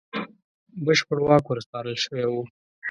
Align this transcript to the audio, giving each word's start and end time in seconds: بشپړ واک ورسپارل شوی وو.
بشپړ 0.85 1.17
واک 1.27 1.43
ورسپارل 1.47 1.95
شوی 2.03 2.25
وو. 2.27 2.43